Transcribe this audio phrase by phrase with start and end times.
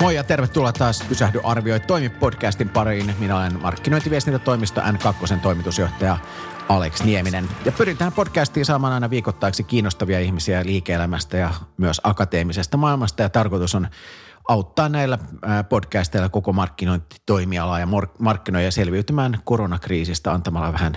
[0.00, 3.14] Moi ja tervetuloa taas Pysähdy arvioi toimi podcastin pariin.
[3.18, 6.18] Minä olen markkinointiviestintätoimisto N2 toimitusjohtaja
[6.68, 7.48] Alex Nieminen.
[7.64, 13.22] Ja pyrin tähän podcastiin saamaan aina viikoittaiksi kiinnostavia ihmisiä liike-elämästä ja myös akateemisesta maailmasta.
[13.22, 13.88] Ja tarkoitus on
[14.48, 15.18] auttaa näillä
[15.68, 17.88] podcasteilla koko markkinointitoimialaa ja
[18.18, 20.96] markkinoja selviytymään koronakriisistä antamalla vähän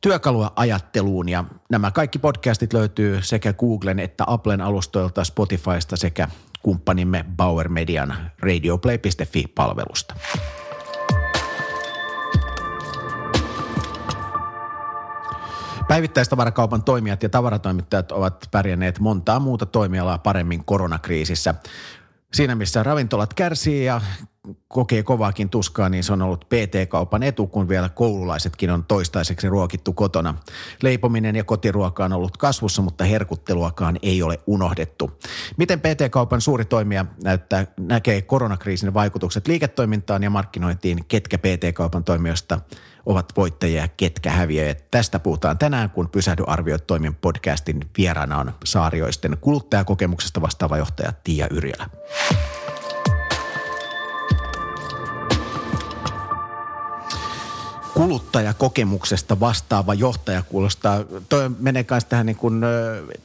[0.00, 1.28] työkalua ajatteluun.
[1.28, 6.28] Ja nämä kaikki podcastit löytyy sekä Googlen että Applen alustoilta Spotifysta sekä
[6.62, 10.14] kumppanimme Bauer Median radioplay.fi-palvelusta.
[15.88, 21.54] Päivittäistavarakaupan toimijat ja tavaratoimittajat ovat pärjänneet montaa muuta toimialaa paremmin koronakriisissä.
[22.32, 24.00] Siinä missä ravintolat kärsii ja
[24.68, 29.92] kokee kovaakin tuskaa, niin se on ollut PT-kaupan etu, kun vielä koululaisetkin on toistaiseksi ruokittu
[29.92, 30.34] kotona.
[30.82, 35.10] Leipominen ja kotiruoka on ollut kasvussa, mutta herkutteluakaan ei ole unohdettu.
[35.56, 42.60] Miten PT-kaupan suuri toimija näyttää, näkee koronakriisin vaikutukset liiketoimintaan ja markkinointiin, ketkä PT-kaupan toimijoista
[43.06, 44.84] ovat voittajia ja ketkä häviäjät.
[44.90, 51.46] Tästä puhutaan tänään, kun Pysähdy arvioit toimin podcastin vieraana on Saarioisten kuluttajakokemuksesta vastaava johtaja Tiia
[51.50, 51.86] Yrjälä.
[58.00, 61.04] Kuluttajakokemuksesta vastaava johtaja kuulostaa.
[61.28, 62.62] Toi menee myös tähän niin kuin,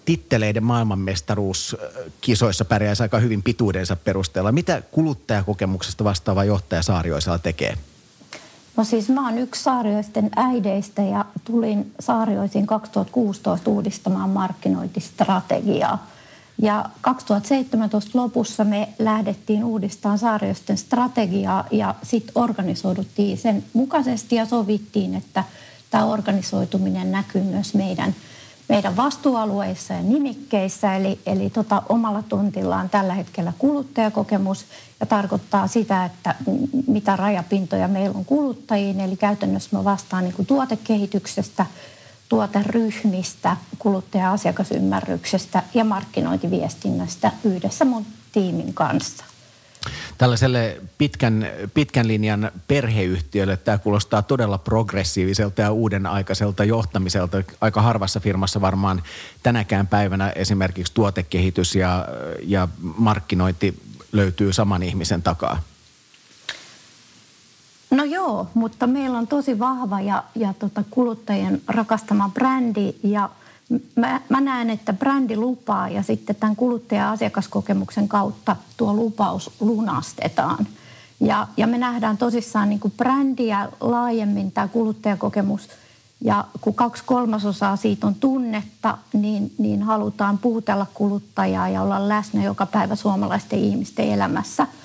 [0.06, 4.52] titteleiden maailmanmestaruuskisoissa pärjäisi aika hyvin pituudensa perusteella.
[4.52, 7.78] Mitä kuluttajakokemuksesta vastaava johtaja Saarioisella tekee?
[8.78, 16.08] No siis mä oon yksi Saarioisten äideistä ja tulin Saarioisiin 2016 uudistamaan markkinointistrategiaa.
[16.62, 25.16] Ja 2017 lopussa me lähdettiin uudistamaan Saarioisten strategiaa ja sitten organisoiduttiin sen mukaisesti ja sovittiin,
[25.16, 25.44] että
[25.92, 28.16] tämä organisoituminen näkyy myös meidän,
[28.70, 30.96] meidän vastuualueissa ja nimikkeissä.
[30.96, 34.66] Eli, eli tota, omalla tuntillaan tällä hetkellä kuluttajakokemus
[35.00, 36.36] ja tarkoittaa sitä, että
[36.88, 39.00] mitä rajapintoja meillä on kuluttajiin.
[39.00, 41.66] Eli käytännössä mä vastaan niin kuin tuotekehityksestä–
[42.30, 49.26] tuoteryhmistä, kuluttaja-asiakasymmärryksestä ja markkinointiviestinnästä yhdessä mun tiimin kanssa.
[50.18, 57.44] Tällaiselle pitkän, pitkän linjan perheyhtiölle tämä kuulostaa todella progressiiviselta ja uuden aikaiselta johtamiselta.
[57.62, 59.04] Aika harvassa firmassa varmaan
[59.44, 62.08] tänäkään päivänä esimerkiksi tuotekehitys ja,
[62.44, 63.80] ja markkinointi
[64.12, 65.62] löytyy saman ihmisen takaa.
[67.96, 73.30] No joo, mutta meillä on tosi vahva ja, ja tota kuluttajien rakastama brändi ja
[73.96, 80.68] mä, mä näen, että brändi lupaa ja sitten tämän kuluttaja-asiakaskokemuksen kautta tuo lupaus lunastetaan.
[81.20, 85.70] Ja, ja me nähdään tosissaan niin kuin brändiä laajemmin tämä kuluttajakokemus
[86.22, 92.44] ja kun kaksi kolmasosaa siitä on tunnetta, niin, niin halutaan puhutella kuluttajaa ja olla läsnä
[92.44, 94.68] joka päivä suomalaisten ihmisten elämässä–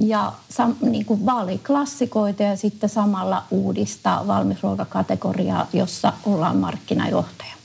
[0.00, 7.59] ja sam, niin kuin vaalii klassikoita ja sitten samalla uudistaa valmisruokakategoriaa, jossa ollaan markkinajohtaja.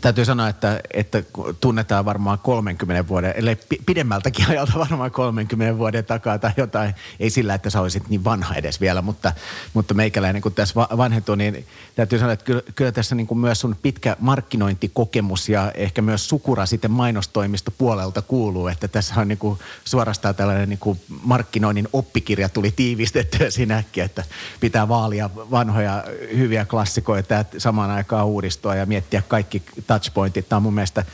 [0.00, 1.22] Täytyy sanoa, että, että
[1.60, 6.94] tunnetaan varmaan 30 vuoden, ellei pidemmältäkin ajalta varmaan 30 vuoden takaa tai jotain.
[7.20, 9.32] Ei sillä, että sä olisit niin vanha edes vielä, mutta,
[9.74, 11.66] mutta meikäläinen kun tässä vanhentuu, niin
[11.96, 16.28] täytyy sanoa, että kyllä, kyllä tässä niin kuin myös sun pitkä markkinointikokemus ja ehkä myös
[16.28, 21.88] sukura sitten mainostoimisto puolelta kuuluu, että tässä on niin kuin suorastaan tällainen niin kuin markkinoinnin
[21.92, 24.24] oppikirja tuli tiivistettyä siinä äkkiä, että
[24.60, 26.04] pitää vaalia vanhoja
[26.36, 30.48] hyviä klassikoita ja samaan aikaan uudistua ja miettiä kaikki touchpointit.
[30.48, 31.04] Tämä on mun mielestä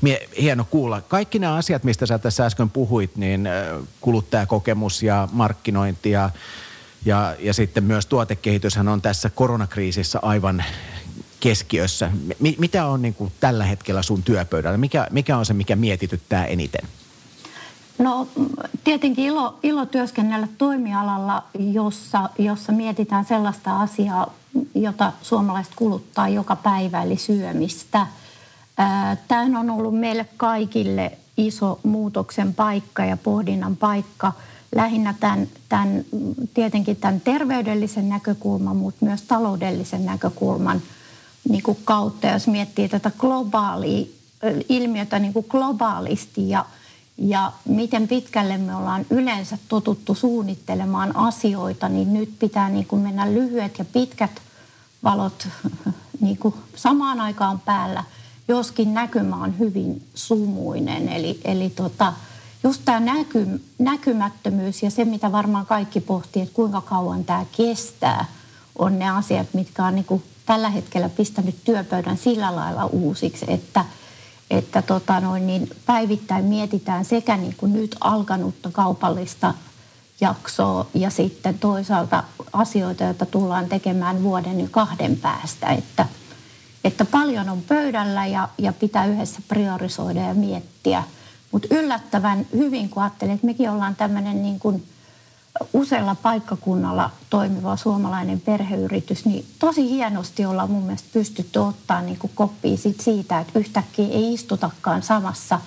[0.00, 1.00] mie- hieno kuulla.
[1.00, 3.48] Kaikki nämä asiat, mistä sä tässä äsken puhuit, niin
[4.00, 6.30] kuluttajakokemus ja markkinointi ja,
[7.04, 10.64] ja, ja sitten myös tuotekehityshän on tässä koronakriisissä aivan
[11.40, 12.10] keskiössä.
[12.40, 14.78] M- mitä on niin kuin tällä hetkellä sun työpöydällä?
[14.78, 16.88] Mikä, mikä on se, mikä mietityttää eniten?
[17.98, 18.28] No
[18.84, 24.34] tietenkin ilo, ilo työskennellä toimialalla, jossa, jossa mietitään sellaista asiaa,
[24.74, 28.06] jota suomalaiset kuluttaa joka päivä, eli syömistä.
[29.28, 34.32] Tämä on ollut meille kaikille iso muutoksen paikka ja pohdinnan paikka.
[34.74, 36.04] Lähinnä tämän, tämän,
[36.54, 40.82] tietenkin tämän terveydellisen näkökulman, mutta myös taloudellisen näkökulman
[41.48, 42.26] niin kuin kautta.
[42.26, 44.06] Jos miettii tätä globaalia
[44.68, 46.64] ilmiötä niin kuin globaalisti ja–
[47.18, 53.32] ja miten pitkälle me ollaan yleensä totuttu suunnittelemaan asioita, niin nyt pitää niin kuin mennä
[53.32, 54.30] lyhyet ja pitkät
[55.04, 55.48] valot
[56.20, 58.04] niin kuin samaan aikaan päällä,
[58.48, 61.08] joskin näkymä on hyvin sumuinen.
[61.08, 62.12] Eli, eli tota,
[62.62, 63.46] just tämä näky,
[63.78, 68.24] näkymättömyys ja se, mitä varmaan kaikki pohtii, että kuinka kauan tämä kestää,
[68.78, 73.84] on ne asiat, mitkä on niin kuin tällä hetkellä pistänyt työpöydän sillä lailla uusiksi, että–
[74.52, 79.54] että tota noin, niin päivittäin mietitään sekä niin kuin nyt alkanutta kaupallista
[80.22, 85.66] jaksoa ja sitten toisaalta asioita, joita tullaan tekemään vuoden ja kahden päästä.
[85.66, 86.06] Että,
[86.84, 91.02] että paljon on pöydällä ja, ja pitää yhdessä priorisoida ja miettiä.
[91.52, 94.86] Mutta yllättävän hyvin, kun ajattelin, että mekin ollaan tämmöinen niin kuin
[95.72, 102.30] usealla paikkakunnalla toimiva suomalainen perheyritys, niin tosi hienosti ollaan mun mielestä pystytty ottaa niin kuin
[102.34, 105.60] koppia sit siitä, että yhtäkkiä ei istutakaan samassa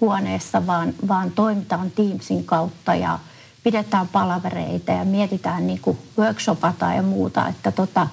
[0.00, 3.18] huoneessa, vaan, vaan toimitaan Teamsin kautta ja
[3.66, 7.48] pidetään palavereita ja mietitään niin kuin workshopata ja muuta.
[7.48, 8.06] Että tota,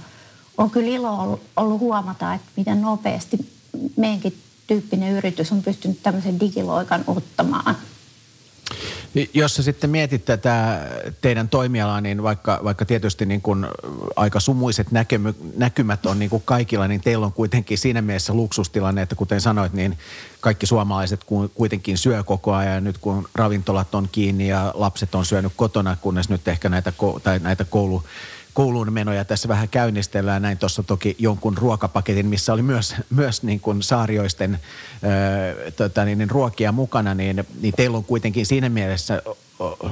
[0.58, 3.38] on kyllä ilo ollut, huomata, että miten nopeasti
[3.96, 7.78] meidänkin tyyppinen yritys on pystynyt tämmöisen digiloikan ottamaan–
[9.34, 10.82] jos sä sitten mietit tätä
[11.22, 13.68] teidän toimialaa, niin vaikka, vaikka tietysti niin kuin
[14.16, 19.02] aika sumuiset näkemy, näkymät on niin kuin kaikilla, niin teillä on kuitenkin siinä mielessä luksustilanne,
[19.02, 19.98] että kuten sanoit, niin
[20.40, 21.22] kaikki suomalaiset
[21.56, 22.84] kuitenkin syö koko ajan.
[22.84, 26.94] Nyt kun ravintolat on kiinni ja lapset on syönyt kotona, kunnes nyt ehkä näitä,
[27.24, 28.04] tai näitä koulu
[28.54, 30.42] kouluun menoja tässä vähän käynnistellään.
[30.42, 34.60] Näin tuossa toki jonkun ruokapaketin, missä oli myös, myös niin kuin saarioisten
[35.04, 39.22] ää, tota niin, niin ruokia mukana, niin, niin teillä on kuitenkin siinä mielessä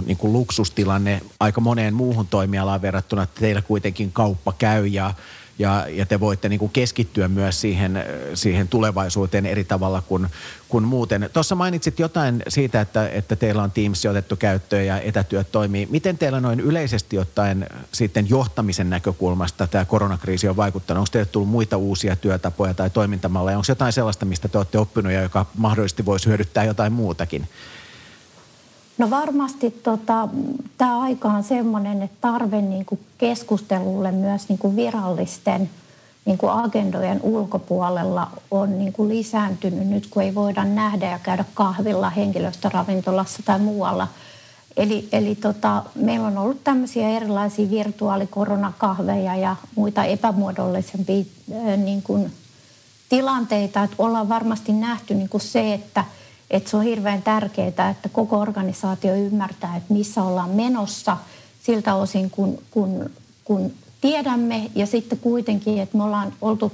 [0.05, 5.13] niin kuin luksustilanne aika moneen muuhun toimialaan verrattuna, että teillä kuitenkin kauppa käy ja
[5.61, 8.03] ja, ja te voitte niin kuin keskittyä myös siihen,
[8.33, 10.27] siihen tulevaisuuteen eri tavalla kuin,
[10.69, 11.29] kuin muuten.
[11.33, 15.87] Tuossa mainitsit jotain siitä, että, että teillä on Teams otettu käyttöön ja etätyöt toimii.
[15.91, 20.99] Miten teillä noin yleisesti ottaen sitten johtamisen näkökulmasta tämä koronakriisi on vaikuttanut?
[20.99, 23.57] Onko teille tullut muita uusia työtapoja tai toimintamalleja?
[23.57, 27.47] Onko jotain sellaista, mistä te olette oppinut ja joka mahdollisesti voisi hyödyttää jotain muutakin?
[29.01, 30.27] No varmasti tota,
[30.77, 35.69] tämä aika on sellainen, että tarve niin kuin keskustelulle myös niin kuin virallisten
[36.25, 41.45] niin kuin agendojen ulkopuolella on niin kuin lisääntynyt nyt, kun ei voida nähdä ja käydä
[41.53, 44.07] kahvilla henkilöstöravintolassa tai muualla.
[44.77, 51.24] Eli, eli tota, meillä on ollut tämmöisiä erilaisia virtuaalikoronakahveja ja muita epämuodollisempia
[51.77, 52.31] niin kuin
[53.09, 56.06] tilanteita, että ollaan varmasti nähty niin kuin se, että–
[56.51, 61.18] että se on hirveän tärkeää, että koko organisaatio ymmärtää, että missä ollaan menossa
[61.63, 63.09] siltä osin, kun, kun,
[63.44, 63.71] kun
[64.01, 64.71] tiedämme.
[64.75, 66.71] Ja sitten kuitenkin, että me ollaan oltu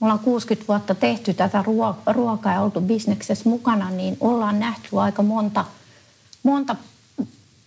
[0.00, 1.64] me ollaan 60 vuotta tehty tätä
[2.06, 5.64] ruokaa ja oltu bisneksessä mukana, niin ollaan nähty aika monta,
[6.42, 6.76] monta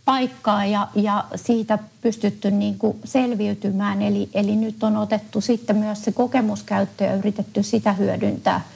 [0.05, 4.01] paikkaa ja, ja siitä pystytty niin kuin selviytymään.
[4.01, 8.61] Eli, eli nyt on otettu sitten myös se kokemuskäyttö ja yritetty sitä hyödyntää–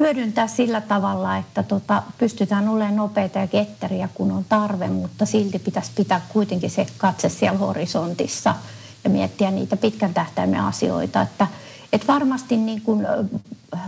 [0.00, 5.58] hyödyntää sillä tavalla, että tota, pystytään olemaan nopeita ja ketteriä, kun on tarve, mutta silti
[5.58, 8.54] pitäisi pitää kuitenkin se katse siellä horisontissa
[9.04, 11.22] ja miettiä niitä pitkän tähtäimen asioita.
[11.22, 11.46] Että,
[11.92, 13.06] että varmasti niin kuin,
[13.74, 13.80] äh,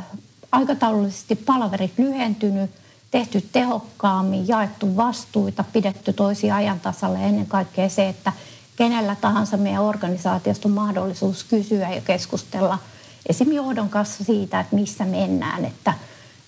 [0.52, 2.70] aikataulullisesti palaverit lyhentynyt,
[3.10, 8.32] tehty tehokkaammin, jaettu vastuita, pidetty toisia ajan tasalla ja ennen kaikkea se, että
[8.76, 12.78] kenellä tahansa meidän organisaatiosta on mahdollisuus kysyä ja keskustella–
[13.28, 13.52] esim.
[13.52, 15.64] johdon kanssa siitä, että missä mennään.
[15.64, 15.94] Että,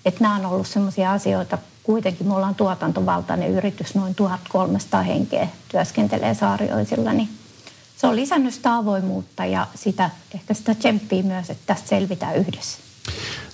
[0.05, 6.35] että nämä on ollut sellaisia asioita, kuitenkin me ollaan tuotantovaltainen yritys, noin 1300 henkeä työskentelee
[6.35, 7.29] saarioisilla, niin
[7.97, 12.88] se on lisännyt sitä avoimuutta ja sitä, ehkä sitä tsemppii myös, että tästä selvitään yhdessä.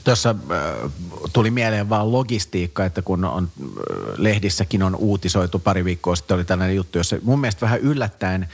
[0.05, 0.91] Tuossa äh,
[1.33, 3.69] tuli mieleen vaan logistiikka, että kun on, äh,
[4.17, 8.49] lehdissäkin on uutisoitu pari viikkoa sitten, oli tällainen juttu, jossa mun mielestä vähän yllättäen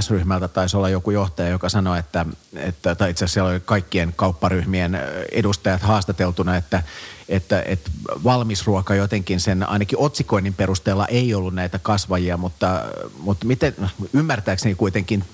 [0.00, 2.26] S-ryhmältä taisi olla joku johtaja, joka sanoi, että,
[2.56, 4.98] että tai itse asiassa siellä oli kaikkien kaupparyhmien
[5.32, 6.82] edustajat haastateltuna, että,
[7.28, 7.90] että, että
[8.24, 12.84] valmisruoka jotenkin sen ainakin otsikoinnin perusteella ei ollut näitä kasvajia, mutta,
[13.18, 13.74] mutta miten,
[14.12, 15.24] ymmärtääkseni kuitenkin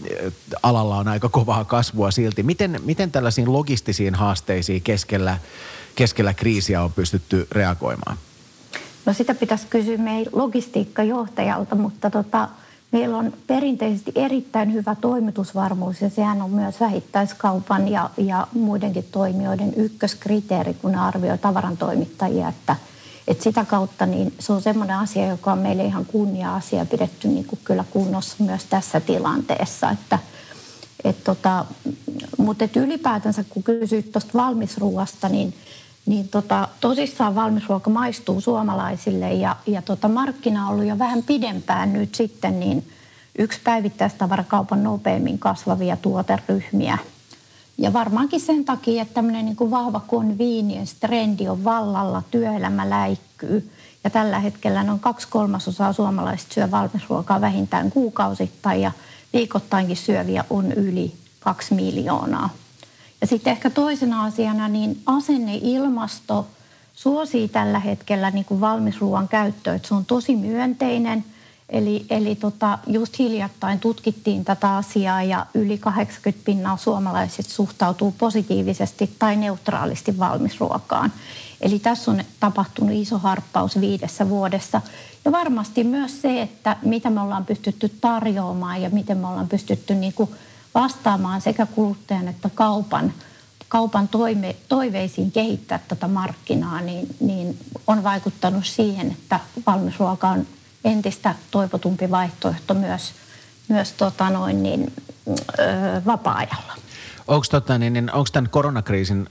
[0.62, 2.42] alalla on aika kovaa kasvua silti.
[2.42, 5.38] Miten, miten tällaisiin logistisiin haasteisiin keskellä,
[5.94, 8.18] keskellä kriisiä on pystytty reagoimaan?
[9.06, 12.48] No sitä pitäisi kysyä meidän logistiikkajohtajalta, mutta tota,
[12.92, 19.74] Meillä on perinteisesti erittäin hyvä toimitusvarmuus ja sehän on myös vähittäiskaupan ja, ja muidenkin toimijoiden
[19.76, 22.76] ykköskriteeri, kun arvioi tavarantoimittajia, että,
[23.28, 27.44] että sitä kautta niin se on semmoinen asia, joka on meille ihan kunnia-asia pidetty niin
[27.44, 29.90] kuin kyllä kunnossa myös tässä tilanteessa.
[29.90, 30.18] Että,
[31.04, 31.64] et tota,
[32.38, 35.54] mutta et ylipäätänsä kun kysyit tuosta valmisruuasta, niin–
[36.08, 41.92] niin tota, tosissaan valmisruoka maistuu suomalaisille ja, ja tota, markkina on ollut jo vähän pidempään
[41.92, 42.88] nyt sitten niin
[43.38, 46.98] yksi päivittäistavarakaupan nopeimmin kasvavia tuoteryhmiä.
[47.78, 53.70] Ja varmaankin sen takia, että tämmöinen niin kuin vahva convenience-trendi on vallalla, työelämä läikkyy.
[54.04, 58.92] Ja tällä hetkellä noin kaksi kolmasosaa suomalaisista syö valmisruokaa vähintään kuukausittain ja
[59.32, 62.50] viikoittainkin syöviä on yli kaksi miljoonaa.
[63.20, 66.46] Ja sitten ehkä toisena asiana niin asenne, ilmasto,
[66.94, 71.24] suosii tällä hetkellä niin kuin valmisruoan käyttöä, että se on tosi myönteinen.
[71.68, 79.10] Eli, eli tota, just hiljattain tutkittiin tätä asiaa ja yli 80 pinnaa suomalaiset suhtautuu positiivisesti
[79.18, 81.12] tai neutraalisti valmisruokaan.
[81.60, 84.80] Eli tässä on tapahtunut iso harppaus viidessä vuodessa.
[85.24, 89.94] Ja varmasti myös se, että mitä me ollaan pystytty tarjoamaan ja miten me ollaan pystytty
[89.94, 90.30] niin kuin
[90.82, 93.12] vastaamaan sekä kuluttajan että kaupan,
[93.68, 100.46] kaupan toime, toiveisiin kehittää tätä markkinaa, niin, niin on vaikuttanut siihen, että valmisruoka on
[100.84, 103.12] entistä toivotumpi vaihtoehto myös,
[103.68, 104.92] myös tota noin niin,
[105.58, 106.72] öö, vapaa-ajalla.
[107.28, 109.26] Onko tota, niin, niin, tämän koronakriisin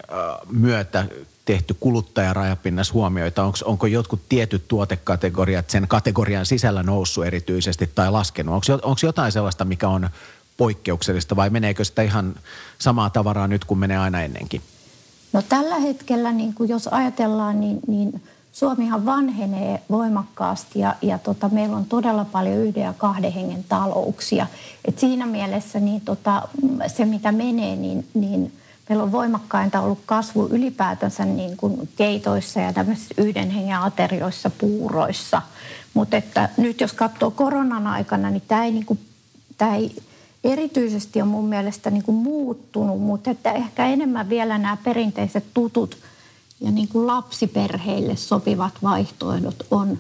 [0.51, 1.05] myötä
[1.45, 3.43] tehty kuluttajarajapinnassa huomioita?
[3.43, 8.55] Onko, onko jotkut tietyt tuotekategoriat sen kategorian sisällä noussut erityisesti tai laskenut?
[8.55, 10.09] Onko, onko jotain sellaista, mikä on
[10.57, 12.35] poikkeuksellista vai meneekö sitä ihan
[12.79, 14.61] samaa tavaraa nyt kuin menee aina ennenkin?
[15.33, 18.21] No tällä hetkellä, niin kuin jos ajatellaan, niin, niin
[18.51, 24.47] Suomihan vanhenee voimakkaasti ja, ja tota, meillä on todella paljon yhden ja kahden hengen talouksia.
[24.85, 26.47] Et siinä mielessä niin tota,
[26.87, 28.53] se, mitä menee, niin, niin
[28.89, 35.41] meillä on voimakkainta ollut kasvu ylipäätänsä niin kuin keitoissa ja tämmöisissä yhden hengen aterioissa, puuroissa.
[35.93, 36.17] Mutta
[36.57, 38.99] nyt jos katsoo koronan aikana, niin tämä ei, niin kuin,
[39.57, 39.95] tämä ei
[40.47, 45.97] erityisesti on mun mielestä niin kuin muuttunut, mutta että ehkä enemmän vielä nämä perinteiset tutut
[46.61, 49.99] ja niin kuin lapsiperheille sopivat vaihtoehdot on,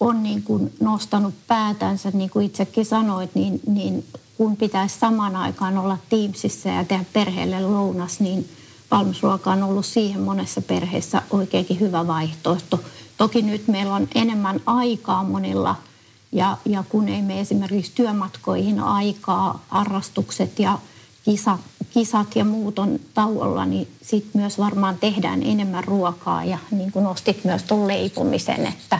[0.00, 4.04] on niin kuin nostanut päätänsä, niin kuin itsekin sanoit, niin, niin
[4.36, 8.48] kun pitäisi samaan aikaan olla Teamsissa ja tehdä perheelle lounas, niin
[8.90, 12.80] valmisruoka on ollut siihen monessa perheessä oikeinkin hyvä vaihtoehto.
[13.16, 15.74] Toki nyt meillä on enemmän aikaa monilla–
[16.32, 20.78] ja, ja kun ei me esimerkiksi työmatkoihin aikaa, harrastukset ja
[21.24, 21.60] kisat,
[21.90, 26.44] kisat ja muut on tauolla, niin sitten myös varmaan tehdään enemmän ruokaa.
[26.44, 28.98] Ja niin kuin nostit myös tuon leipomisen, että,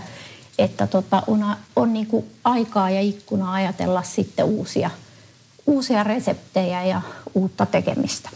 [0.59, 4.91] että tota, on, on niin kuin aikaa ja ikkunaa ajatella sitten uusia,
[5.67, 7.03] uusia reseptejä ja
[7.35, 8.31] uutta tekemistä.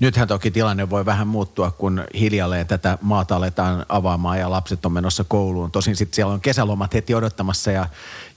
[0.00, 4.92] Nythän toki tilanne voi vähän muuttua, kun hiljalleen tätä maata aletaan avaamaan ja lapset on
[4.92, 5.70] menossa kouluun.
[5.70, 7.86] Tosin sitten siellä on kesälomat heti odottamassa ja,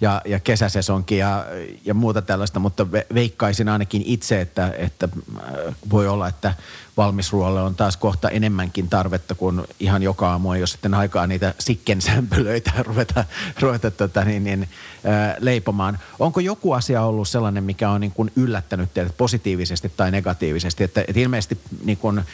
[0.01, 1.45] ja, ja kesäsesonkin ja,
[1.85, 6.53] ja muuta tällaista, mutta veikkaisin ainakin itse, että, että äh, voi olla, että
[6.97, 12.71] valmisruoalle on taas kohta enemmänkin tarvetta, kun ihan joka aamu ole sitten aikaa niitä sikkensämpylöitä
[12.79, 13.25] ruveta,
[13.59, 14.69] ruveta tota, niin, niin,
[15.03, 15.99] ää, leipomaan.
[16.19, 20.83] Onko joku asia ollut sellainen, mikä on niin kuin yllättänyt teidät positiivisesti tai negatiivisesti?
[20.83, 21.52] Että, että ilmeisesti
[21.85, 22.25] niin kuin, ää,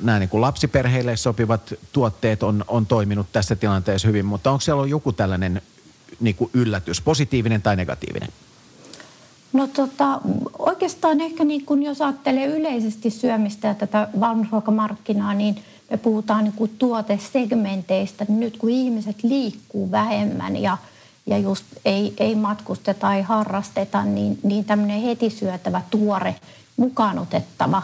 [0.00, 4.78] nämä niin kuin lapsiperheille sopivat tuotteet on, on toiminut tässä tilanteessa hyvin, mutta onko siellä
[4.78, 5.62] ollut joku tällainen
[6.20, 8.28] niin yllätys, positiivinen tai negatiivinen?
[9.52, 10.20] No tota,
[10.58, 16.52] oikeastaan ehkä niin kun jos ajattelee yleisesti syömistä ja tätä valmisruokamarkkinaa, niin me puhutaan niin
[16.52, 18.26] kuin tuotesegmenteistä.
[18.28, 20.78] Nyt kun ihmiset liikkuu vähemmän ja,
[21.26, 26.34] ja just ei, ei matkusteta, ei harrasteta, niin, niin tämmöinen heti syötävä, tuore,
[26.76, 27.82] mukaan otettava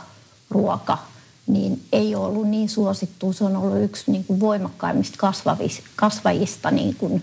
[0.52, 0.99] ruoka,
[1.47, 3.32] niin ei ollut niin suosittu.
[3.32, 5.18] Se on ollut yksi niin kuin voimakkaimmista
[5.97, 7.23] kasvajista niin kuin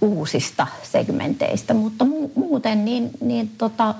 [0.00, 3.94] uusista segmenteistä, mutta mu- muuten niin, niin tota,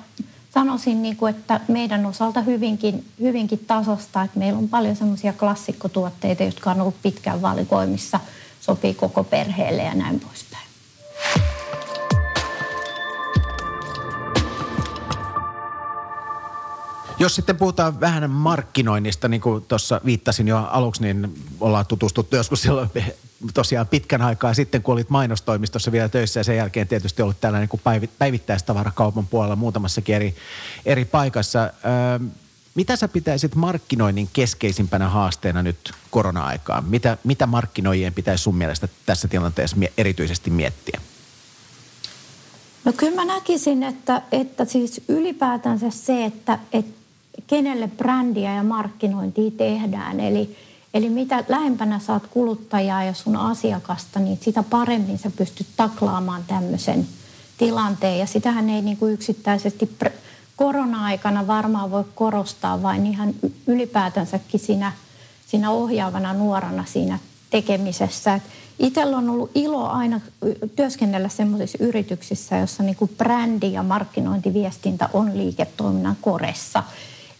[0.54, 6.42] sanoisin, niin kuin, että meidän osalta hyvinkin, hyvinkin tasosta, että meillä on paljon semmoisia klassikkotuotteita,
[6.42, 8.20] jotka on ollut pitkään valikoimissa,
[8.60, 10.65] sopii koko perheelle ja näin poispäin.
[17.18, 22.62] Jos sitten puhutaan vähän markkinoinnista, niin kuin tuossa viittasin jo aluksi, niin ollaan tutustuttu joskus
[22.62, 22.90] silloin
[23.54, 27.58] tosiaan pitkän aikaa sitten, kun olit mainostoimistossa vielä töissä ja sen jälkeen tietysti ollut täällä
[27.58, 27.80] niin kuin
[28.18, 30.34] päivittäistavarakaupan puolella muutamassakin eri,
[30.86, 31.60] eri paikassa.
[31.60, 32.28] Öö,
[32.74, 36.84] mitä sä pitäisit markkinoinnin keskeisimpänä haasteena nyt korona-aikaan?
[36.84, 41.00] Mitä, mitä markkinoijien pitäisi sun mielestä tässä tilanteessa erityisesti miettiä?
[42.84, 47.05] No kyllä mä näkisin, että, että siis ylipäätänsä se, että, että
[47.46, 50.20] kenelle brändiä ja markkinointia tehdään.
[50.20, 50.56] Eli,
[50.94, 57.06] eli mitä lähempänä saat kuluttajaa ja sun asiakasta, niin sitä paremmin sä pystyt taklaamaan tämmöisen
[57.58, 58.18] tilanteen.
[58.18, 59.96] Ja sitähän ei niin kuin yksittäisesti
[60.56, 63.34] korona-aikana varmaan voi korostaa, vain ihan
[63.66, 64.92] ylipäätänsäkin siinä,
[65.46, 67.18] siinä ohjaavana nuorana siinä
[67.50, 68.40] tekemisessä.
[68.78, 70.20] Itsellä on ollut ilo aina
[70.76, 76.82] työskennellä sellaisissa yrityksissä, jossa niin kuin brändi ja markkinointiviestintä on liiketoiminnan koressa.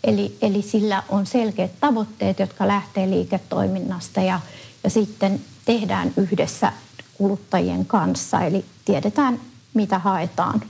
[0.06, 4.40] Eli, eli sillä on selkeät tavoitteet, jotka lähtee liiketoiminnasta ja,
[4.84, 6.72] ja sitten tehdään yhdessä
[7.14, 8.40] kuluttajien kanssa.
[8.40, 9.40] Eli tiedetään,
[9.74, 10.62] mitä haetaan.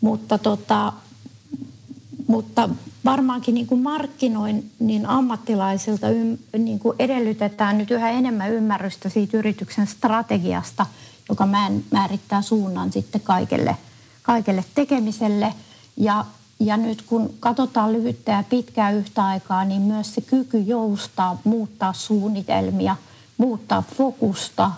[0.00, 0.92] Mutta tota,
[2.26, 2.68] mutta
[3.04, 9.86] varmaankin niin kuin markkinoinnin ammattilaisilta ym, niin kuin edellytetään nyt yhä enemmän ymmärrystä siitä yrityksen
[9.86, 10.86] strategiasta,
[11.28, 11.48] joka
[11.90, 13.76] määrittää suunnan sitten kaikelle,
[14.22, 15.54] kaikelle tekemiselle.
[15.96, 16.24] Ja,
[16.60, 21.92] ja nyt kun katsotaan lyhyttä ja pitkää yhtä aikaa, niin myös se kyky joustaa, muuttaa
[21.92, 22.96] suunnitelmia,
[23.38, 24.70] muuttaa fokusta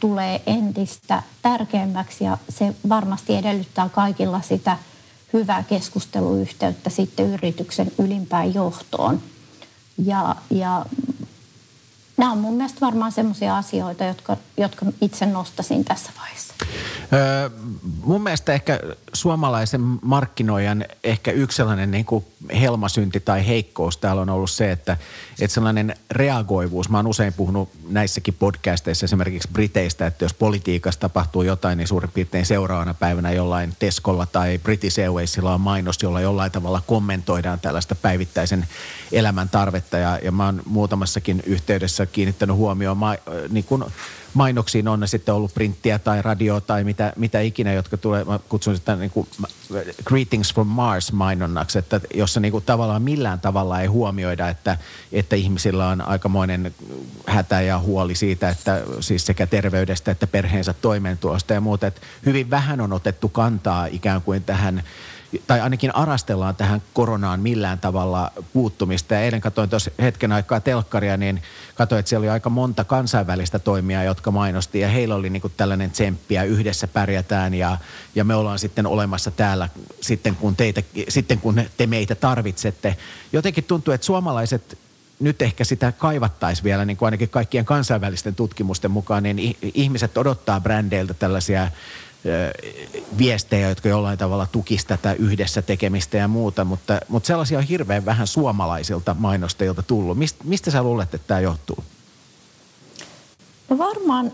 [0.00, 4.78] tulee entistä tärkeämmäksi ja se varmasti edellyttää kaikilla sitä–
[5.32, 9.22] hyvää keskusteluyhteyttä sitten yrityksen ylimpään johtoon.
[10.04, 10.86] Ja, ja
[12.22, 16.54] nämä on mun mielestä varmaan sellaisia asioita, jotka, jotka itse nostasin tässä vaiheessa.
[17.12, 17.50] Öö,
[18.04, 18.80] mun mielestä ehkä
[19.12, 22.24] suomalaisen markkinoijan ehkä yksi sellainen niin kuin
[22.60, 23.96] helmasynti tai heikkous.
[23.96, 24.96] Täällä on ollut se, että,
[25.40, 31.42] että sellainen reagoivuus, mä oon usein puhunut näissäkin podcasteissa esimerkiksi Briteistä, että jos politiikassa tapahtuu
[31.42, 36.52] jotain, niin suurin piirtein seuraavana päivänä jollain Teskolla tai British Airwaysilla on mainos, jolla jollain
[36.52, 38.66] tavalla kommentoidaan tällaista päivittäisen
[39.12, 39.98] elämän tarvetta.
[39.98, 42.96] Ja, ja mä oon muutamassakin yhteydessä kiinnittänyt huomioon.
[42.96, 43.14] Ma,
[43.48, 43.84] niin kuin
[44.34, 48.38] mainoksiin on ne sitten ollut printtiä tai radio tai mitä, mitä ikinä, jotka tulee, mä
[48.48, 49.28] kutsun sitä niin kuin
[50.04, 54.78] Greetings from Mars mainonnaksi, että jossa niin kuin tavallaan millään tavalla ei huomioida, että,
[55.12, 56.74] että ihmisillä on aikamoinen
[57.26, 62.50] hätä ja huoli siitä, että siis sekä terveydestä että perheensä toimeentulosta ja muuta, että hyvin
[62.50, 64.82] vähän on otettu kantaa ikään kuin tähän
[65.46, 69.14] tai ainakin arastellaan tähän koronaan millään tavalla puuttumista.
[69.14, 71.42] Ja eilen katsoin tuossa hetken aikaa telkkaria, niin
[71.74, 75.90] katsoin, että siellä oli aika monta kansainvälistä toimijaa, jotka mainosti ja heillä oli niin tällainen
[75.90, 77.78] tsemppi ja yhdessä pärjätään ja,
[78.14, 79.68] ja me ollaan sitten olemassa täällä
[80.00, 82.96] sitten kun, teitä, sitten kun te meitä tarvitsette.
[83.32, 84.78] Jotenkin tuntuu, että suomalaiset
[85.20, 90.60] nyt ehkä sitä kaivattaisiin vielä, niin kuin ainakin kaikkien kansainvälisten tutkimusten mukaan, niin ihmiset odottaa
[90.60, 91.70] brändeiltä tällaisia
[93.18, 98.04] viestejä, jotka jollain tavalla tukisi tätä yhdessä tekemistä ja muuta, mutta, mutta sellaisia on hirveän
[98.04, 100.18] vähän suomalaisilta mainostajilta tullut.
[100.18, 101.84] Mist, mistä sä luulet, että tämä johtuu?
[103.68, 104.32] No varmaan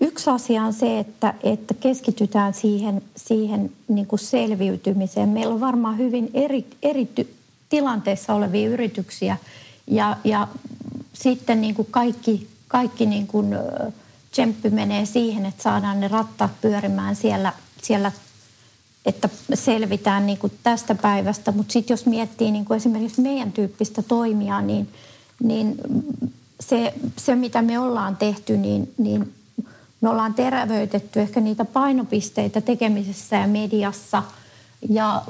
[0.00, 5.28] yksi asia on se, että, että keskitytään siihen, siihen niin kuin selviytymiseen.
[5.28, 7.08] Meillä on varmaan hyvin eri, eri
[7.68, 9.36] tilanteissa olevia yrityksiä
[9.86, 10.48] ja, ja
[11.12, 13.54] sitten niin kuin kaikki, kaikki niin kuin,
[14.30, 18.12] tsemppi menee siihen, että saadaan ne rattaat pyörimään siellä, siellä
[19.06, 21.52] että selvitään niin kuin tästä päivästä.
[21.52, 24.88] Mutta sitten jos miettii niin kuin esimerkiksi meidän tyyppistä toimia, niin,
[25.42, 25.74] niin
[26.60, 29.34] se, se, mitä me ollaan tehty, niin, niin
[30.00, 34.22] me ollaan terävöitetty ehkä niitä painopisteitä tekemisessä ja mediassa.
[34.88, 35.22] Ja,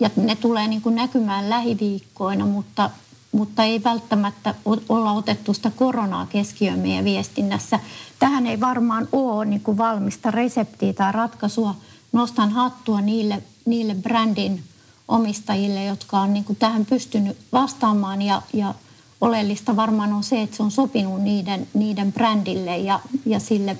[0.00, 2.90] ja ne tulee niin kuin näkymään lähiviikkoina, mutta
[3.32, 4.54] mutta ei välttämättä
[4.88, 7.80] olla otettu sitä koronaa keskiöön meidän viestinnässä.
[8.18, 11.74] Tähän ei varmaan ole niin kuin valmista reseptiä tai ratkaisua.
[12.12, 14.62] Nostan hattua niille, niille brändin
[15.08, 18.74] omistajille, jotka on niin kuin tähän pystynyt vastaamaan ja, ja
[19.20, 23.76] oleellista varmaan on se, että se on sopinut niiden, niiden brändille ja, ja sille,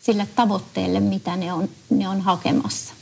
[0.00, 2.95] sille tavoitteelle, mitä ne on, ne on hakemassa.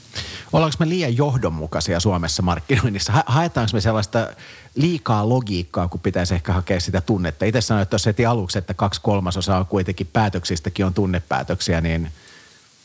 [0.55, 3.13] Ollaanko me liian johdonmukaisia Suomessa markkinoinnissa?
[3.13, 4.29] Ha- haetaanko me sellaista
[4.75, 7.45] liikaa logiikkaa, kun pitäisi ehkä hakea sitä tunnetta?
[7.45, 12.11] Itse sanoin tuossa heti aluksi, että kaksi kolmasosaa kuitenkin päätöksistäkin on tunnepäätöksiä, niin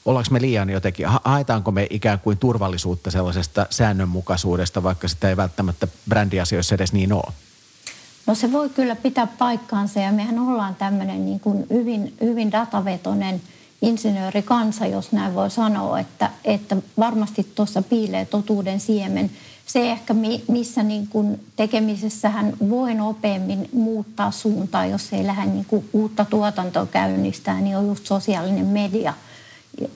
[0.06, 5.38] ollaanko me liian jotenkin, ha- haetaanko me ikään kuin turvallisuutta sellaisesta säännönmukaisuudesta, vaikka sitä ei
[5.38, 7.34] välttämättä brändiasioissa edes niin ole?
[8.28, 13.42] No se voi kyllä pitää paikkaansa ja mehän ollaan tämmöinen niin kuin hyvin, hyvin datavetoinen–
[13.82, 19.32] insinöörikansa, jos näin voi sanoa, että, että varmasti tuossa piilee totuuden siemen.
[19.66, 20.16] Se ehkä,
[20.48, 26.86] missä niin kuin tekemisessähän voi nopeammin muuttaa suuntaa, jos ei lähde niin kuin uutta tuotantoa
[26.86, 29.14] käynnistää, niin on just sosiaalinen media,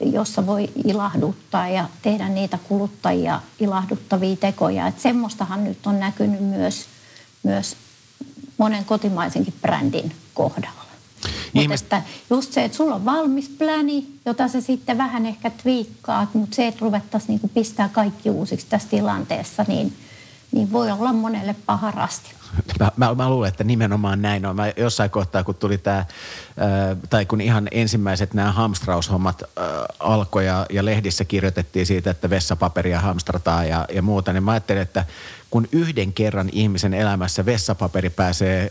[0.00, 4.86] jossa voi ilahduttaa ja tehdä niitä kuluttajia ilahduttavia tekoja.
[4.86, 6.86] Että semmoistahan nyt on näkynyt myös,
[7.42, 7.76] myös
[8.58, 10.83] monen kotimaisenkin brändin kohdalla.
[11.54, 11.82] Ihmis...
[11.82, 16.34] Mutta että just se, että sulla on valmis pläni, jota sä sitten vähän ehkä twiikkaat,
[16.34, 19.92] mutta se, että ruvettaisiin niin pistää kaikki uusiksi tässä tilanteessa, niin,
[20.52, 22.34] niin voi olla monelle paha rasti.
[22.80, 24.56] Mä, mä, mä luulen, että nimenomaan näin on.
[24.56, 26.04] Mä jossain kohtaa, kun tuli tämä,
[27.10, 29.64] tai kun ihan ensimmäiset nämä hamstraushommat äh,
[29.98, 34.82] alkoi ja, ja lehdissä kirjoitettiin siitä, että vessapaperia hamstrataan ja, ja muuta, niin mä ajattelin,
[34.82, 35.04] että
[35.50, 38.70] kun yhden kerran ihmisen elämässä vessapaperi pääsee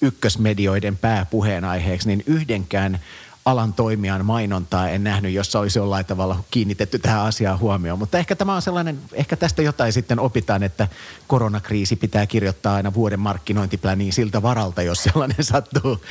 [0.00, 3.00] ykkösmedioiden pääpuheenaiheeksi, niin yhdenkään
[3.44, 7.98] alan toimijan mainontaa en nähnyt, jossa olisi jollain tavalla kiinnitetty tähän asiaan huomioon.
[7.98, 10.88] Mutta ehkä tämä on sellainen, ehkä tästä jotain sitten opitaan, että
[11.26, 16.02] koronakriisi pitää kirjoittaa aina vuoden markkinointipläniin siltä varalta, jos sellainen sattuu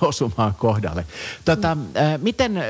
[0.00, 1.06] osumaan kohdalle.
[1.44, 1.76] Tota,
[2.22, 2.62] miten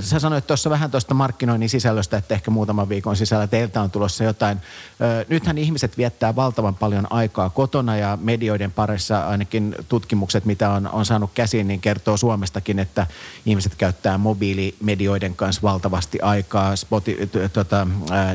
[0.00, 4.24] sä sanoit tuossa vähän tuosta markkinoinnin sisällöstä, että ehkä muutaman viikon sisällä teiltä on tulossa
[4.24, 4.60] jotain.
[5.28, 11.06] Nythän ihmiset viettää valtavan paljon aikaa kotona ja medioiden parissa ainakin tutkimukset, mitä on, on
[11.06, 13.06] saanut käsiin, niin kertoo Suomestakin, että
[13.46, 16.76] ihmiset käyttää mobiilimedioiden kanssa valtavasti aikaa.
[16.76, 17.86] Spoti, tota,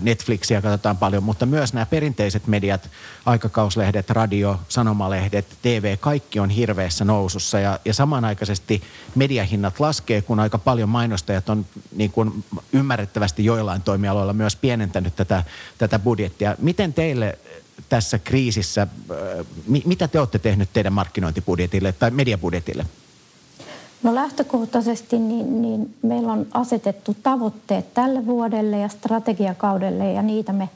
[0.02, 2.89] Netflixiä katsotaan paljon, mutta myös nämä perinteiset mediat,
[3.26, 8.84] aikakauslehdet, radio, sanomalehdet, TV, kaikki on hirveässä nousussa ja, ja samanaikaisesti
[9.16, 15.43] mediahinnat laskee, kun aika paljon mainostajat on niin kuin ymmärrettävästi joillain toimialoilla myös pienentänyt tätä,
[15.77, 16.56] tätä budjettia.
[16.60, 17.39] Miten teille
[17.89, 19.45] tässä kriisissä, äh,
[19.86, 22.86] mitä te olette tehnyt teidän markkinointibudjetille tai mediabudjetille?
[24.03, 30.69] No lähtökohtaisesti niin, niin meillä on asetettu tavoitteet tälle vuodelle ja strategiakaudelle ja niitä me,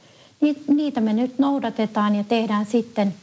[0.67, 3.15] niitä me nyt noudatetaan ja tehdään sitten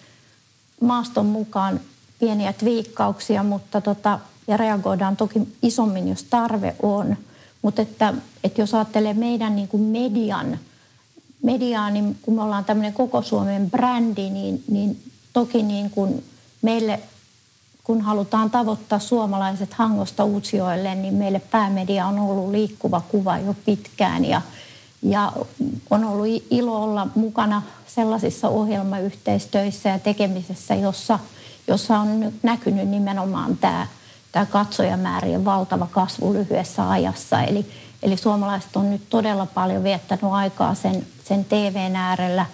[0.80, 1.80] maaston mukaan
[2.18, 7.16] pieniä tviikkauksia, mutta tota, ja reagoidaan toki isommin, jos tarve on.
[7.64, 10.58] Mutta että, että jos ajattelee meidän niin kuin median,
[11.42, 16.24] mediaa, niin kun me ollaan tämmöinen koko Suomen brändi, niin, niin toki niin kuin
[16.62, 17.00] meille,
[17.84, 24.24] kun halutaan tavoittaa suomalaiset Hangosta Utsjoelle, niin meille päämedia on ollut liikkuva kuva jo pitkään.
[24.24, 24.42] Ja,
[25.02, 25.32] ja
[25.90, 31.18] on ollut ilo olla mukana sellaisissa ohjelmayhteistöissä ja tekemisessä, jossa,
[31.68, 33.86] jossa on nyt näkynyt nimenomaan tämä–
[34.34, 37.42] tämä katsojamäärien valtava kasvu lyhyessä ajassa.
[37.42, 37.66] Eli,
[38.02, 42.46] eli suomalaiset on nyt todella paljon viettänyt aikaa sen, sen TVn äärellä,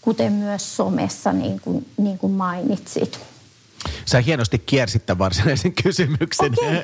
[0.00, 3.20] kuten myös somessa, niin kuin, niin kuin mainitsit.
[4.04, 6.52] Sä hienosti kiersit tämän varsinaisen kysymyksen.
[6.52, 6.82] Okay.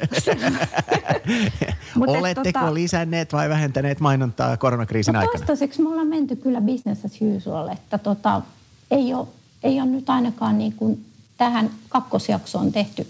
[2.18, 5.38] Oletteko tota, lisänneet vai vähentäneet mainontaa koronakriisin no, aikana?
[5.38, 8.42] Toistaiseksi me ollaan menty kyllä business as usual, että tota,
[8.90, 9.26] ei, ole,
[9.62, 11.04] ei ole nyt ainakaan niin kuin
[11.38, 13.06] tähän kakkosjaksoon tehty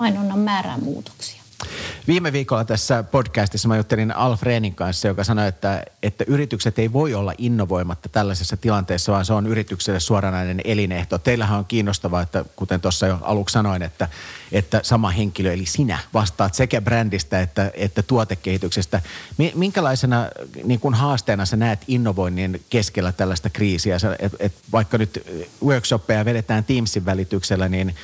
[0.00, 1.40] mainonnan määrään muutoksia.
[2.06, 6.92] Viime viikolla tässä podcastissa mä juttelin Alf Reenin kanssa, joka sanoi, että, että yritykset ei
[6.92, 11.18] voi olla innovoimatta tällaisessa tilanteessa, vaan se on yritykselle suoranainen elinehto.
[11.18, 14.08] Teillähän on kiinnostavaa, että kuten tuossa jo aluksi sanoin, että,
[14.52, 19.02] että sama henkilö, eli sinä, vastaat sekä brändistä että, että tuotekehityksestä.
[19.54, 20.26] Minkälaisena
[20.64, 23.96] niin kuin haasteena sä näet innovoinnin keskellä tällaista kriisiä?
[24.18, 25.26] Et, et vaikka nyt
[25.64, 27.94] workshoppeja vedetään Teamsin välityksellä, niin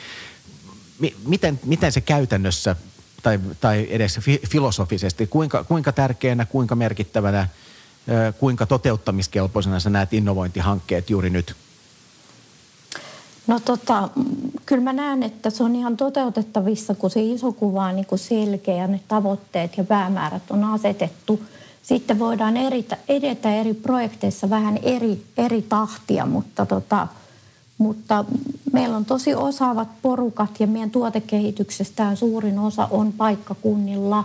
[1.26, 2.76] miten, miten se käytännössä
[3.22, 7.48] tai, tai edes filosofisesti, kuinka, kuinka tärkeänä, kuinka merkittävänä,
[8.38, 11.56] kuinka toteuttamiskelpoisena sä näet innovointihankkeet juuri nyt?
[13.46, 14.08] No tota,
[14.66, 18.86] kyllä mä näen, että se on ihan toteutettavissa, kun se iso kuva on niin selkeä,
[18.86, 21.42] ne tavoitteet ja päämäärät on asetettu.
[21.82, 22.54] Sitten voidaan
[23.08, 27.08] edetä eri projekteissa vähän eri, eri tahtia, mutta tota,
[27.78, 28.24] mutta
[28.72, 34.24] meillä on tosi osaavat porukat ja meidän tuotekehityksestään suurin osa on paikkakunnilla,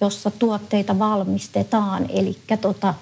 [0.00, 2.06] jossa tuotteita valmistetaan.
[2.10, 2.94] Eli tota,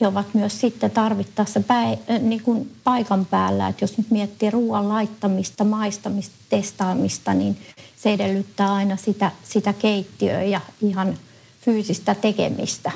[0.00, 3.68] he ovat myös sitten tarvittaessa päi, äh, niin kuin paikan päällä.
[3.68, 7.56] Että jos nyt miettii ruoan laittamista, maistamista, testaamista, niin
[7.96, 11.18] se edellyttää aina sitä, sitä keittiöä ja ihan
[11.60, 12.92] fyysistä tekemistä.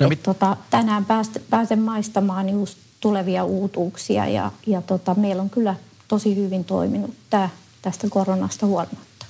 [0.00, 0.22] No, mit...
[0.22, 5.74] tota, tänään pääst, pääsen maistamaan just tulevia uutuuksia ja, ja tota, meillä on kyllä
[6.08, 7.48] tosi hyvin toiminut tämä
[7.82, 9.26] tästä koronasta huolimatta.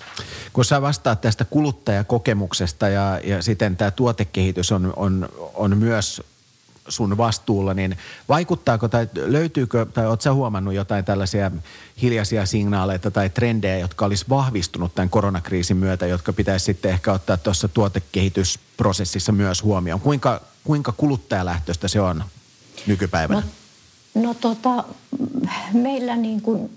[0.53, 6.23] Kun sä vastaat tästä kuluttajakokemuksesta ja, ja siten tämä tuotekehitys on, on, on myös
[6.89, 11.51] sun vastuulla, niin vaikuttaako tai löytyykö tai oletko huomannut jotain tällaisia
[12.03, 17.37] hiljaisia signaaleita tai trendejä, jotka olisi vahvistunut tämän koronakriisin myötä, jotka pitäisi sitten ehkä ottaa
[17.37, 20.01] tuossa tuotekehitysprosessissa myös huomioon?
[20.01, 22.25] Kuinka, kuinka kuluttajalähtöistä se on
[22.87, 23.41] nykypäivänä?
[23.41, 23.47] No
[24.15, 24.85] No tota,
[25.73, 26.71] meillä niin kuin,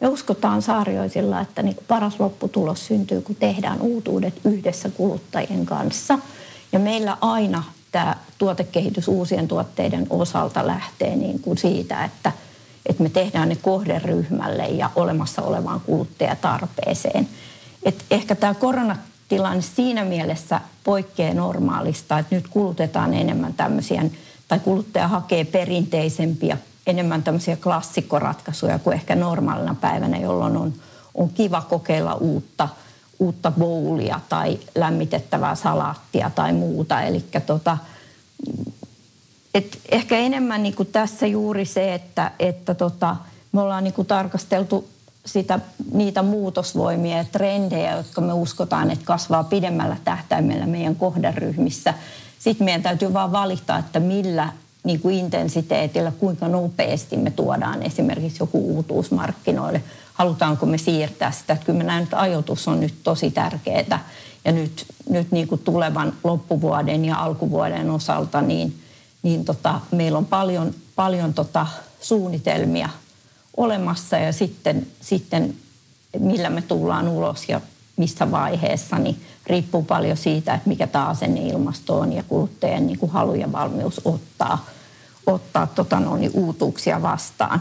[0.00, 6.18] me uskotaan saarioisilla, että niin kuin paras lopputulos syntyy, kun tehdään uutuudet yhdessä kuluttajien kanssa.
[6.72, 12.32] Ja meillä aina tämä tuotekehitys uusien tuotteiden osalta lähtee niin kuin siitä, että,
[12.86, 17.28] että me tehdään ne kohderyhmälle ja olemassa olevaan kuluttajatarpeeseen.
[17.82, 24.02] Et ehkä tämä koronatilanne siinä mielessä poikkeaa normaalista, että nyt kulutetaan enemmän tämmöisiä,
[24.48, 30.74] tai kuluttaja hakee perinteisempiä enemmän tämmöisiä klassikkoratkaisuja kuin ehkä normaalina päivänä, jolloin on,
[31.14, 32.68] on kiva kokeilla uutta,
[33.18, 37.02] uutta bowlia tai lämmitettävää salaattia tai muuta.
[37.02, 37.78] Eli tota,
[39.88, 43.16] ehkä enemmän niin kuin tässä juuri se, että, että tota,
[43.52, 44.88] me ollaan niin kuin tarkasteltu
[45.26, 45.60] sitä,
[45.92, 51.94] niitä muutosvoimia ja trendejä, jotka me uskotaan, että kasvaa pidemmällä tähtäimellä meidän kohderyhmissä.
[52.38, 54.52] Sitten meidän täytyy vaan valita, että millä
[54.88, 59.82] niin kuin intensiteetillä, kuinka nopeasti me tuodaan esimerkiksi joku uutuus markkinoille.
[60.14, 61.52] Halutaanko me siirtää sitä?
[61.52, 64.04] Että kyllä näen, että ajoitus on nyt tosi tärkeää.
[64.44, 68.74] Ja nyt, nyt niin kuin tulevan loppuvuoden ja alkuvuoden osalta, niin,
[69.22, 71.66] niin tota, meillä on paljon, paljon tota
[72.00, 72.88] suunnitelmia
[73.56, 75.54] olemassa ja sitten, sitten
[76.18, 77.60] millä me tullaan ulos ja
[77.96, 83.12] missä vaiheessa, niin riippuu paljon siitä, että mikä tämä asenneilmasto on ja kuluttajien niin kuin
[83.12, 84.66] halu ja valmius ottaa,
[85.28, 87.60] ottaa tota no, niin uutuuksia vastaan.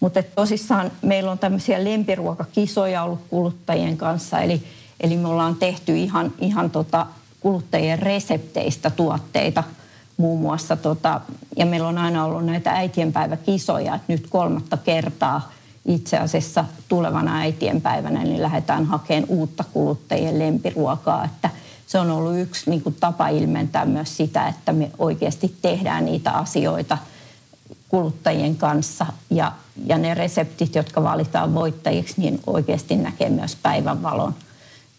[0.00, 4.62] Mutta tosissaan meillä on tämmöisiä lempiruokakisoja ollut kuluttajien kanssa, eli,
[5.00, 7.06] eli me ollaan tehty ihan, ihan tota
[7.40, 9.64] kuluttajien resepteistä tuotteita
[10.16, 10.76] muun muassa.
[10.76, 11.20] Tota,
[11.56, 15.52] ja meillä on aina ollut näitä äitienpäiväkisoja, että nyt kolmatta kertaa
[15.86, 21.50] itse asiassa tulevana äitienpäivänä niin lähdetään hakemaan uutta kuluttajien lempiruokaa, että
[21.94, 26.30] se on ollut yksi niin kuin tapa ilmentää myös sitä, että me oikeasti tehdään niitä
[26.30, 26.98] asioita–
[27.94, 29.52] kuluttajien kanssa ja,
[29.86, 34.34] ja ne reseptit, jotka valitaan voittajiksi, niin oikeasti näkee myös päivänvalon.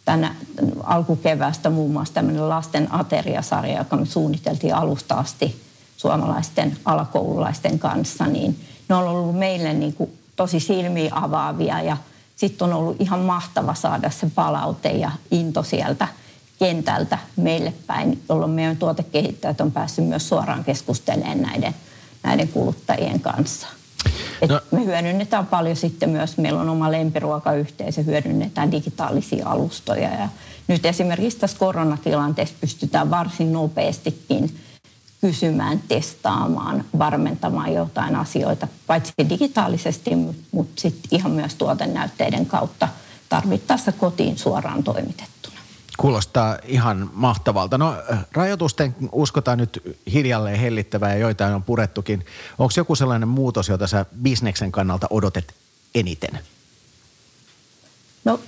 [0.06, 0.36] Tänä
[0.84, 5.62] alkukeväästä muun muassa tämmöinen lasten ateriasarja, joka me suunniteltiin alusta asti
[5.98, 11.98] suomalaisten alakoululaisten kanssa, niin ne on ollut meille niin kuin tosi silmiä avaavia ja
[12.36, 16.08] sitten on ollut ihan mahtava saada se palaute ja into sieltä
[16.60, 21.76] kentältä meille päin, jolloin meidän tuotekehittäjät on päässyt myös suoraan keskustelemaan näiden
[22.26, 23.68] näiden kuluttajien kanssa.
[24.42, 24.62] Et no.
[24.72, 30.10] Me hyödynnetään paljon sitten myös, meillä on oma lempiruokayhteisö, hyödynnetään digitaalisia alustoja.
[30.10, 30.30] Ja
[30.68, 34.58] nyt esimerkiksi tässä koronatilanteessa pystytään varsin nopeastikin
[35.22, 40.12] kysymään, testaamaan, varmentamaan jotain asioita, paitsi digitaalisesti,
[40.52, 42.88] mutta sitten ihan myös tuotennäytteiden kautta
[43.30, 45.35] tarvittaessa kotiin suoraan toimitettu.
[45.98, 47.78] Kuulostaa ihan mahtavalta.
[47.78, 47.96] No
[48.32, 52.26] rajoitusten uskotaan nyt hiljalleen hellittävää ja joitain on purettukin.
[52.60, 55.54] Onko joku sellainen muutos, jota sä bisneksen kannalta odotet
[55.96, 56.40] eniten?
[58.26, 58.40] No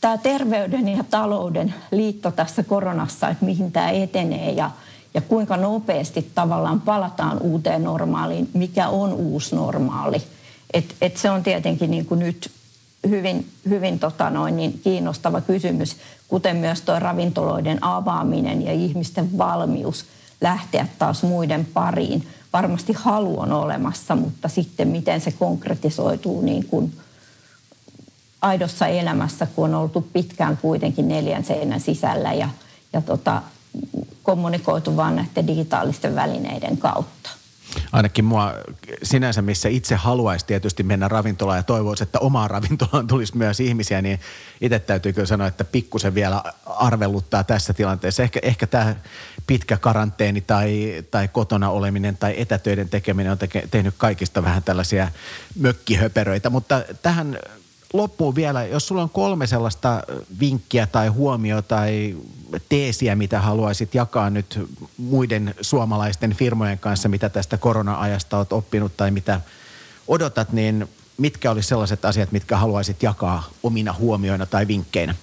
[0.00, 4.70] tämä terveyden ja talouden liitto tässä koronassa, että mihin tämä etenee ja,
[5.14, 10.22] ja kuinka nopeasti tavallaan palataan uuteen normaaliin, mikä on uusi normaali.
[10.72, 12.50] Et, et se on tietenkin niin kuin nyt
[13.08, 15.96] hyvin, hyvin tota noin, niin kiinnostava kysymys,
[16.28, 20.04] kuten myös tuo ravintoloiden avaaminen ja ihmisten valmius
[20.40, 22.26] lähteä taas muiden pariin.
[22.52, 26.92] Varmasti halu on olemassa, mutta sitten miten se konkretisoituu niin kuin
[28.40, 32.48] aidossa elämässä, kun on oltu pitkään kuitenkin neljän seinän sisällä ja,
[32.92, 33.42] ja tota,
[34.22, 37.30] kommunikoitu vain näiden digitaalisten välineiden kautta
[37.92, 38.54] ainakin mua
[39.02, 44.02] sinänsä, missä itse haluaisi tietysti mennä ravintolaan ja toivoisi, että omaan ravintolaan tulisi myös ihmisiä,
[44.02, 44.20] niin
[44.60, 48.22] itse täytyy kyllä sanoa, että pikkusen vielä arvelluttaa tässä tilanteessa.
[48.22, 48.96] Ehkä, ehkä tämä
[49.46, 55.08] pitkä karanteeni tai, tai kotona oleminen tai etätöiden tekeminen on teke, tehnyt kaikista vähän tällaisia
[55.58, 57.38] mökkihöperöitä, mutta tähän
[57.92, 60.02] loppuun vielä, jos sulla on kolme sellaista
[60.40, 62.16] vinkkiä tai huomioa tai
[62.68, 64.60] teesiä, mitä haluaisit jakaa nyt
[64.98, 69.40] muiden suomalaisten firmojen kanssa, mitä tästä korona-ajasta olet oppinut tai mitä
[70.08, 75.14] odotat, niin mitkä olisi sellaiset asiat, mitkä haluaisit jakaa omina huomioina tai vinkkeinä?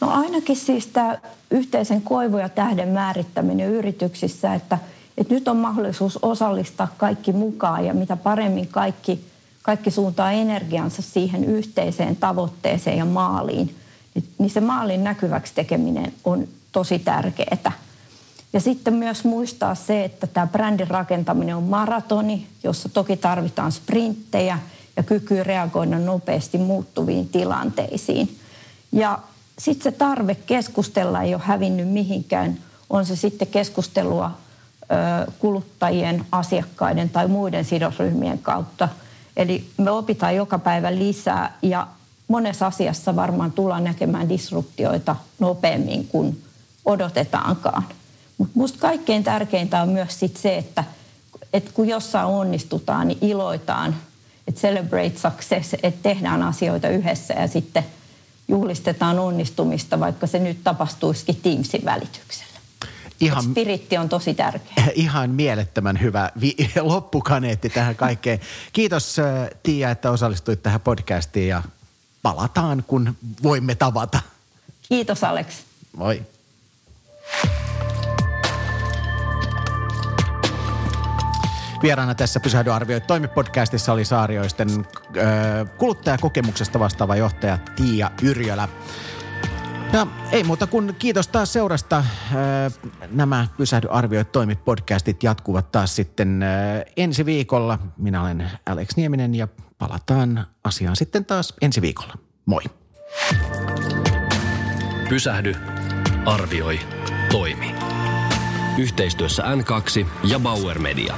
[0.00, 1.18] No ainakin siis tämä
[1.50, 4.78] yhteisen koivu ja tähden määrittäminen yrityksissä, että,
[5.18, 9.24] että nyt on mahdollisuus osallistaa kaikki mukaan ja mitä paremmin kaikki–
[9.62, 13.74] kaikki suuntaa energiansa siihen yhteiseen tavoitteeseen ja maaliin,
[14.38, 17.72] niin se maalin näkyväksi tekeminen on tosi tärkeää.
[18.52, 24.58] Ja sitten myös muistaa se, että tämä brändin rakentaminen on maratoni, jossa toki tarvitaan sprinttejä
[24.96, 28.38] ja kyky reagoida nopeasti muuttuviin tilanteisiin.
[28.92, 29.18] Ja
[29.58, 32.58] sitten se tarve keskustella ei ole hävinnyt mihinkään.
[32.90, 34.30] On se sitten keskustelua
[35.38, 38.88] kuluttajien, asiakkaiden tai muiden sidosryhmien kautta–
[39.36, 41.86] Eli me opitaan joka päivä lisää ja
[42.28, 46.42] monessa asiassa varmaan tullaan näkemään disruptioita nopeammin kuin
[46.84, 47.82] odotetaankaan.
[48.38, 50.84] Mutta minusta kaikkein tärkeintä on myös sit se, että,
[51.52, 53.96] että kun jossain onnistutaan, niin iloitaan,
[54.48, 57.84] että celebrate success, että tehdään asioita yhdessä ja sitten
[58.48, 62.51] juhlistetaan onnistumista, vaikka se nyt tapahtuisikin Teamsin välityksellä
[63.24, 64.84] ihan, spiritti on tosi tärkeä.
[64.94, 68.40] Ihan mielettömän hyvä vi- loppukaneetti tähän kaikkeen.
[68.72, 71.62] Kiitos äh, Tiia, että osallistuit tähän podcastiin ja
[72.22, 74.20] palataan, kun voimme tavata.
[74.88, 75.46] Kiitos Alex.
[75.96, 76.22] Moi.
[81.82, 88.68] Vieraana tässä Pysähdy arvioi toimipodcastissa oli Saarioisten äh, kuluttajakokemuksesta vastaava johtaja Tiia Yrjölä.
[89.92, 91.96] Ja ei muuta kuin kiitos taas seurasta.
[91.96, 92.06] Äh,
[93.10, 97.78] nämä Pysähdy arvioi toimi podcastit jatkuvat taas sitten äh, ensi viikolla.
[97.96, 102.14] Minä olen Alex Nieminen ja palataan asiaan sitten taas ensi viikolla.
[102.46, 102.62] Moi.
[105.08, 105.54] Pysähdy,
[106.26, 106.80] arvioi,
[107.32, 107.74] toimi.
[108.78, 111.14] Yhteistyössä N2 ja Bauer Media.